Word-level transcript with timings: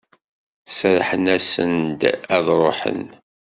Serrḥen-asen-d 0.77 2.01
ad 2.35 2.41
d-ruḥen? 2.45 3.03